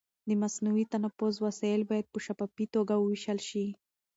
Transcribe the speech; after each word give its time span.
د 0.27 0.29
مصنوعي 0.41 0.85
تنفس 0.93 1.35
وسایل 1.45 1.81
باید 1.89 2.07
په 2.13 2.19
شفافي 2.25 2.65
توګه 2.75 2.93
وویشل 2.97 3.39
شي. 3.49 3.65